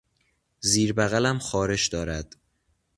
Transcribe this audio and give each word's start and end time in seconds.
زیر 0.59 0.93
بغلم 0.93 1.39
خارش 1.39 1.87
دارد. 1.87 2.35